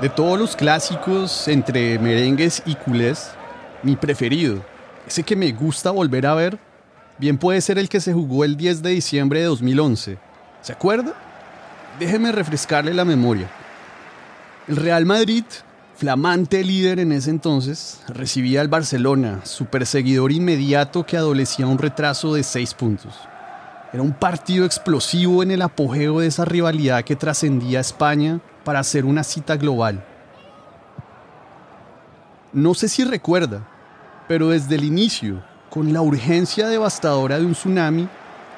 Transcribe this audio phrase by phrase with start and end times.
[0.00, 3.32] De todos los clásicos entre merengues y culés,
[3.82, 4.64] mi preferido,
[5.06, 6.58] ese que me gusta volver a ver,
[7.18, 10.16] bien puede ser el que se jugó el 10 de diciembre de 2011.
[10.62, 11.12] ¿Se acuerda?
[11.98, 13.50] Déjeme refrescarle la memoria.
[14.68, 15.44] El Real Madrid,
[15.96, 22.32] flamante líder en ese entonces, recibía al Barcelona, su perseguidor inmediato que adolecía un retraso
[22.32, 23.12] de seis puntos.
[23.92, 28.78] Era un partido explosivo en el apogeo de esa rivalidad que trascendía a España para
[28.78, 30.04] hacer una cita global.
[32.52, 33.66] No sé si recuerda,
[34.28, 38.08] pero desde el inicio, con la urgencia devastadora de un tsunami,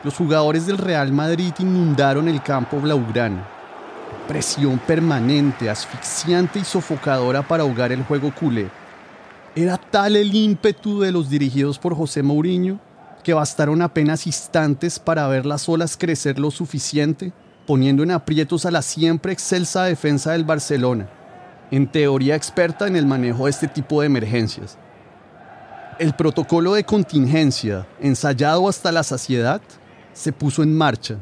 [0.04, 3.48] los jugadores del Real Madrid inundaron el campo blaugrana.
[4.28, 8.68] Presión permanente, asfixiante y sofocadora para ahogar el juego culé.
[9.56, 12.78] Era tal el ímpetu de los dirigidos por José Mourinho
[13.22, 17.32] que bastaron apenas instantes para ver las olas crecer lo suficiente,
[17.66, 21.08] poniendo en aprietos a la siempre excelsa defensa del Barcelona,
[21.70, 24.76] en teoría experta en el manejo de este tipo de emergencias.
[25.98, 29.60] El protocolo de contingencia, ensayado hasta la saciedad,
[30.12, 31.16] se puso en marcha.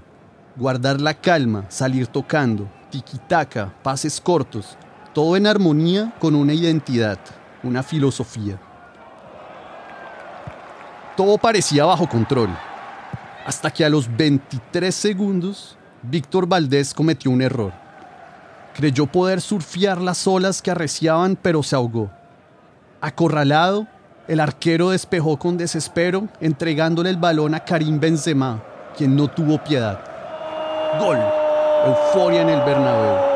[0.56, 4.77] Guardar la calma, salir tocando, tiquitaca, pases cortos,
[5.14, 7.19] todo en armonía con una identidad,
[7.62, 8.61] una filosofía.
[11.16, 12.48] Todo parecía bajo control,
[13.44, 17.72] hasta que a los 23 segundos, Víctor Valdés cometió un error.
[18.75, 22.11] Creyó poder surfear las olas que arreciaban, pero se ahogó.
[23.00, 23.86] Acorralado,
[24.28, 28.62] el arquero despejó con desespero, entregándole el balón a Karim Benzema,
[28.97, 30.00] quien no tuvo piedad.
[30.98, 31.19] Gol.
[31.86, 33.30] Euforia en el Bernabéu.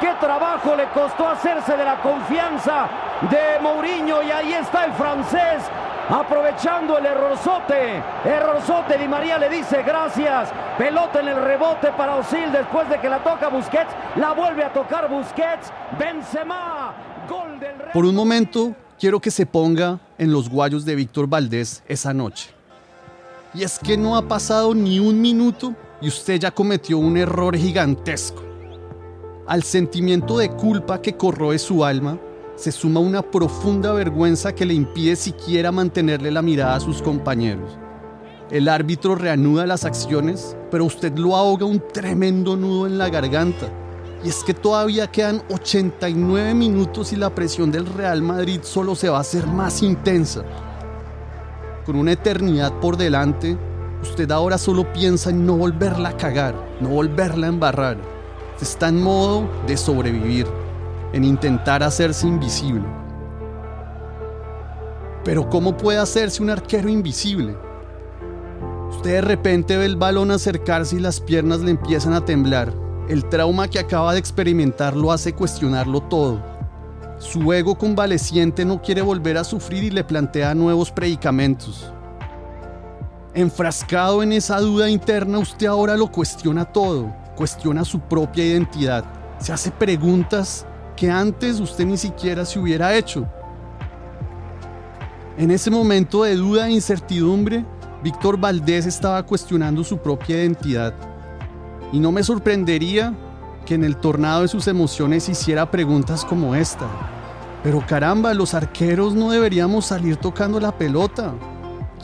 [0.00, 2.88] Qué trabajo le costó hacerse de la confianza
[3.30, 5.62] de Mourinho y ahí está el francés
[6.08, 8.02] aprovechando el errorzote.
[8.24, 10.50] Errorzote, Di María le dice gracias.
[10.78, 13.92] Pelota en el rebote para Osil después de que la toca Busquets.
[14.16, 15.72] La vuelve a tocar Busquets.
[15.98, 16.94] Benzema.
[17.28, 21.26] Gol del Real Por un momento, quiero que se ponga en los guayos de Víctor
[21.26, 22.50] Valdés esa noche.
[23.52, 27.56] Y es que no ha pasado ni un minuto y usted ya cometió un error
[27.56, 28.45] gigantesco.
[29.46, 32.18] Al sentimiento de culpa que corroe su alma,
[32.56, 37.78] se suma una profunda vergüenza que le impide siquiera mantenerle la mirada a sus compañeros.
[38.50, 43.68] El árbitro reanuda las acciones, pero usted lo ahoga un tremendo nudo en la garganta.
[44.24, 49.10] Y es que todavía quedan 89 minutos y la presión del Real Madrid solo se
[49.10, 50.42] va a hacer más intensa.
[51.84, 53.56] Con una eternidad por delante,
[54.02, 58.15] usted ahora solo piensa en no volverla a cagar, no volverla a embarrar.
[58.60, 60.46] Está en modo de sobrevivir
[61.12, 62.84] en intentar hacerse invisible.
[65.24, 67.54] Pero ¿cómo puede hacerse un arquero invisible?
[68.90, 72.72] Usted de repente ve el balón acercarse y las piernas le empiezan a temblar.
[73.08, 76.40] El trauma que acaba de experimentar lo hace cuestionarlo todo.
[77.18, 81.92] Su ego convaleciente no quiere volver a sufrir y le plantea nuevos predicamentos.
[83.34, 89.04] Enfrascado en esa duda interna, usted ahora lo cuestiona todo, cuestiona su propia identidad,
[89.38, 90.66] se hace preguntas
[90.96, 93.26] que antes usted ni siquiera se hubiera hecho.
[95.36, 97.64] En ese momento de duda e incertidumbre,
[98.02, 100.94] Víctor Valdés estaba cuestionando su propia identidad.
[101.92, 103.14] Y no me sorprendería
[103.66, 106.86] que en el tornado de sus emociones hiciera preguntas como esta.
[107.62, 111.34] Pero caramba, los arqueros no deberíamos salir tocando la pelota.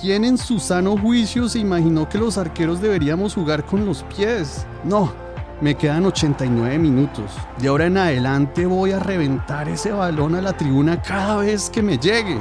[0.00, 4.66] ¿Quién en su sano juicio se imaginó que los arqueros deberíamos jugar con los pies?
[4.84, 5.12] No,
[5.60, 7.30] me quedan 89 minutos.
[7.58, 11.82] De ahora en adelante voy a reventar ese balón a la tribuna cada vez que
[11.82, 12.38] me llegue.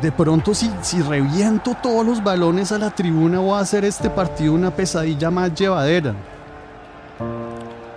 [0.00, 4.08] De pronto si, si reviento todos los balones a la tribuna voy a hacer este
[4.08, 6.14] partido una pesadilla más llevadera.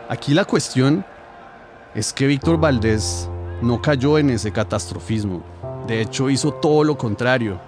[0.09, 1.05] Aquí la cuestión
[1.95, 3.29] es que Víctor Valdés
[3.61, 5.41] no cayó en ese catastrofismo.
[5.87, 7.59] De hecho hizo todo lo contrario.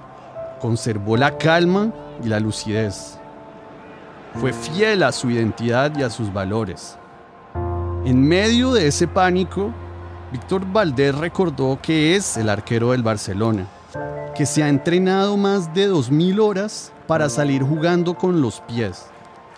[0.59, 3.17] Conservó la calma y la lucidez.
[4.35, 6.97] Fue fiel a su identidad y a sus valores.
[8.05, 9.73] En medio de ese pánico,
[10.31, 13.65] Víctor Valdés recordó que es el arquero del Barcelona,
[14.35, 19.07] que se ha entrenado más de 2.000 horas para salir jugando con los pies,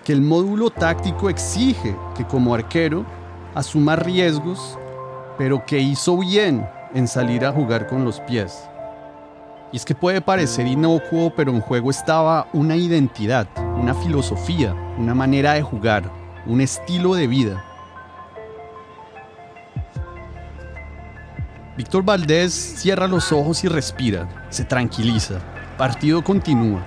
[0.03, 3.05] que el módulo táctico exige que como arquero
[3.53, 4.77] asuma riesgos,
[5.37, 8.70] pero que hizo bien en salir a jugar con los pies.
[9.71, 13.47] Y es que puede parecer inocuo, pero en juego estaba una identidad,
[13.77, 16.11] una filosofía, una manera de jugar,
[16.45, 17.63] un estilo de vida.
[21.77, 25.35] Víctor Valdés cierra los ojos y respira, se tranquiliza.
[25.77, 26.83] Partido continúa.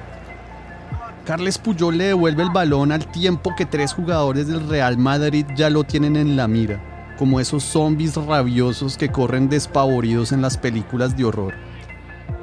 [1.24, 5.70] Carles Puyol le devuelve el balón al tiempo que tres jugadores del Real Madrid ya
[5.70, 11.16] lo tienen en la mira, como esos zombies rabiosos que corren despavoridos en las películas
[11.16, 11.54] de horror.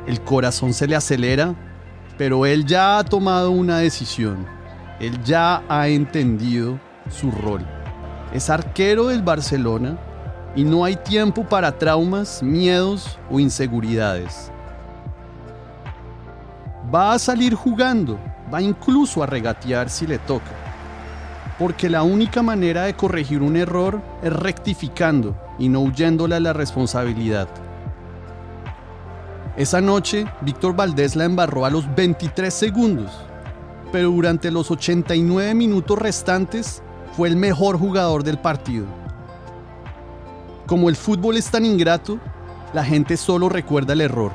[0.08, 1.54] El corazón se le acelera,
[2.18, 4.48] pero él ya ha tomado una decisión.
[5.00, 7.66] Él ya ha entendido su rol.
[8.34, 9.98] Es arquero del Barcelona
[10.56, 14.52] y no hay tiempo para traumas, miedos o inseguridades.
[16.94, 18.20] Va a salir jugando,
[18.54, 20.52] va incluso a regatear si le toca.
[21.58, 26.54] Porque la única manera de corregir un error es rectificando y no huyéndole a la
[26.54, 27.48] responsabilidad.
[29.58, 33.12] Esa noche, Víctor Valdés la embarró a los 23 segundos,
[33.92, 36.82] pero durante los 89 minutos restantes
[37.16, 38.86] fue el mejor jugador del partido.
[40.66, 42.20] Como el fútbol es tan ingrato,
[42.74, 44.32] la gente solo recuerda el error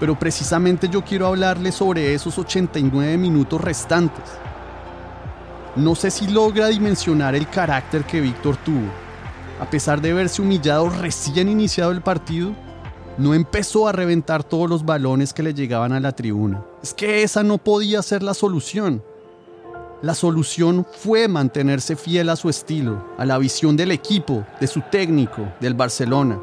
[0.00, 4.24] pero precisamente yo quiero hablarle sobre esos 89 minutos restantes.
[5.76, 8.88] No sé si logra dimensionar el carácter que Víctor tuvo.
[9.60, 12.52] A pesar de verse humillado recién iniciado el partido,
[13.18, 16.64] no empezó a reventar todos los balones que le llegaban a la tribuna.
[16.82, 19.02] Es que esa no podía ser la solución.
[20.02, 24.80] La solución fue mantenerse fiel a su estilo, a la visión del equipo, de su
[24.90, 26.38] técnico, del Barcelona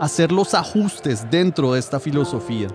[0.00, 2.68] hacer los ajustes dentro de esta filosofía,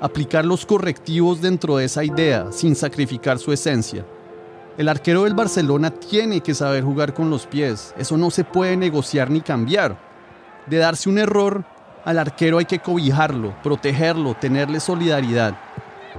[0.00, 4.04] aplicar los correctivos dentro de esa idea sin sacrificar su esencia.
[4.76, 8.76] El arquero del Barcelona tiene que saber jugar con los pies, eso no se puede
[8.76, 9.96] negociar ni cambiar.
[10.66, 11.64] De darse un error,
[12.04, 15.58] al arquero hay que cobijarlo, protegerlo, tenerle solidaridad,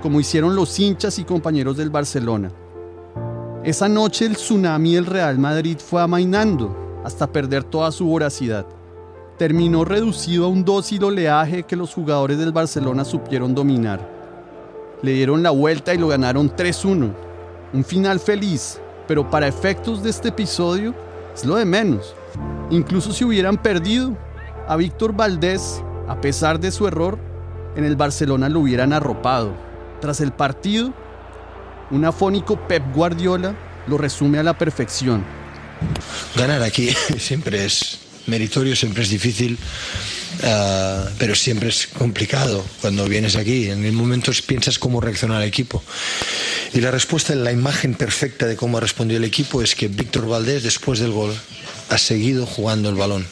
[0.02, 2.52] como hicieron los hinchas y compañeros del Barcelona.
[3.64, 8.66] Esa noche el tsunami del Real Madrid fue amainando hasta perder toda su voracidad
[9.38, 14.00] terminó reducido a un dócil oleaje que los jugadores del Barcelona supieron dominar.
[15.02, 17.14] Le dieron la vuelta y lo ganaron 3-1.
[17.74, 20.94] Un final feliz, pero para efectos de este episodio
[21.34, 22.16] es lo de menos.
[22.70, 24.16] Incluso si hubieran perdido,
[24.68, 27.20] a Víctor Valdés, a pesar de su error,
[27.76, 29.56] en el Barcelona lo hubieran arropado.
[30.02, 30.94] Tras el partido,
[31.92, 33.56] un afónico Pep Guardiola
[33.88, 35.24] lo resume a la perfección.
[36.36, 36.90] Ganar aquí
[37.20, 39.58] siempre es meritorio, siempre es difícil,
[40.44, 43.70] uh, pero siempre es complicado cuando vienes aquí.
[43.70, 45.84] En el momento piensas cómo reaccionar el equipo.
[46.74, 50.28] Y la respuesta, la imagen perfecta de cómo ha respondido el equipo es que Víctor
[50.28, 51.34] Valdés, después del gol,
[51.90, 53.26] ha seguido jugando el balón.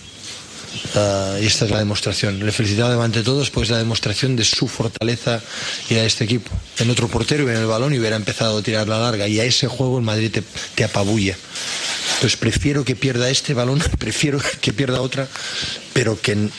[0.95, 2.43] Uh, y esta es la demostración.
[2.43, 5.41] Le felicitaba ante todos, pues la demostración de su fortaleza
[5.89, 6.51] y a este equipo.
[6.79, 9.27] En otro portero en el balón y hubiera empezado a tirar la larga.
[9.27, 10.43] Y a ese juego el Madrid te,
[10.75, 11.35] te apabulla.
[12.15, 15.27] Entonces prefiero que pierda este balón, prefiero que pierda otra,
[15.93, 16.51] pero que en,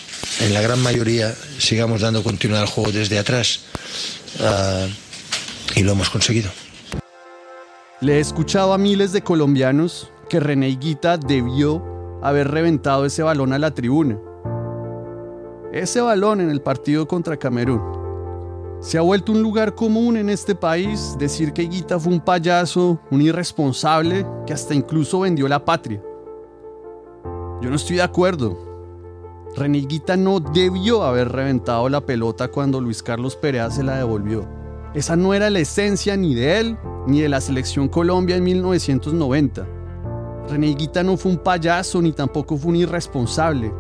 [0.52, 3.60] la gran mayoría sigamos dando continuidad al juego desde atrás.
[4.40, 4.88] Uh,
[5.78, 6.50] y lo hemos conseguido.
[8.00, 10.78] Le he escuchado a miles de colombianos que René
[11.26, 11.93] debió
[12.24, 14.18] haber reventado ese balón a la tribuna.
[15.72, 17.82] Ese balón en el partido contra Camerún.
[18.80, 22.98] Se ha vuelto un lugar común en este país decir que Guita fue un payaso,
[23.10, 26.02] un irresponsable, que hasta incluso vendió la patria.
[27.60, 28.56] Yo no estoy de acuerdo.
[29.54, 34.48] René Guita no debió haber reventado la pelota cuando Luis Carlos Perea se la devolvió.
[34.94, 39.83] Esa no era la esencia ni de él ni de la selección Colombia en 1990.
[40.48, 43.72] René Guita no fue un payaso ni tampoco fue un irresponsable.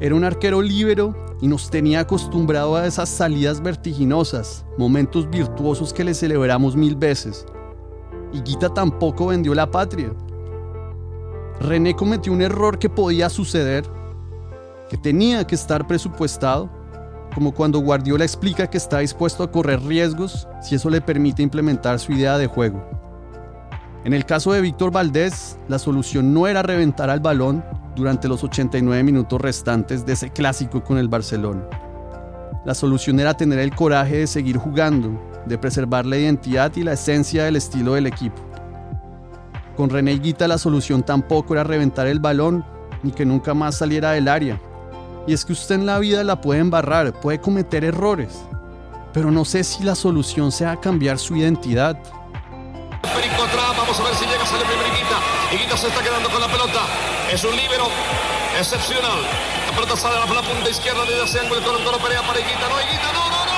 [0.00, 6.04] Era un arquero líbero y nos tenía acostumbrado a esas salidas vertiginosas, momentos virtuosos que
[6.04, 7.46] le celebramos mil veces.
[8.32, 10.12] Y Guita tampoco vendió la patria.
[11.60, 13.84] René cometió un error que podía suceder,
[14.90, 16.68] que tenía que estar presupuestado,
[17.34, 21.98] como cuando Guardiola explica que está dispuesto a correr riesgos si eso le permite implementar
[21.98, 23.01] su idea de juego.
[24.04, 28.42] En el caso de Víctor Valdés, la solución no era reventar al balón, durante los
[28.42, 31.62] 89 minutos restantes de ese clásico con el Barcelona.
[32.64, 36.92] La solución era tener el coraje de seguir jugando, de preservar la identidad y la
[36.92, 38.40] esencia del estilo del equipo.
[39.76, 42.64] Con René Guita la solución tampoco era reventar el balón
[43.02, 44.60] ni que nunca más saliera del área.
[45.26, 48.44] Y es que usted en la vida la puede embarrar, puede cometer errores,
[49.12, 51.98] pero no sé si la solución sea cambiar su identidad.
[54.52, 54.64] Sale
[55.52, 56.80] Higuita se está quedando con la pelota.
[57.32, 57.88] Es un líbero
[58.58, 59.20] excepcional.
[59.66, 61.62] La pelota sale a la punta izquierda de ese ángulo.
[61.62, 62.68] Con Toro Perea para Higuita.
[62.68, 63.52] No, Higuita, no, no, no.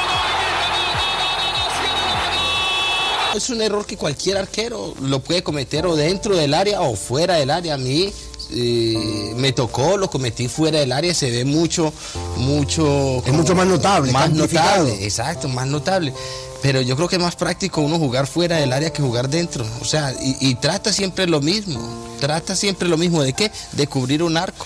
[3.35, 7.35] Es un error que cualquier arquero lo puede cometer o dentro del área o fuera
[7.35, 7.75] del área.
[7.75, 8.13] A mí
[8.55, 11.93] eh, me tocó, lo cometí fuera del área, se ve mucho,
[12.37, 13.23] mucho...
[13.27, 16.13] Es mucho más notable, Más notable, exacto, más notable.
[16.63, 19.67] Pero yo creo que es más práctico uno jugar fuera del área que jugar dentro.
[19.83, 21.79] O sea, y, y trata siempre lo mismo.
[22.21, 23.23] Trata siempre lo mismo.
[23.23, 23.51] ¿De qué?
[23.73, 24.65] De cubrir un arco.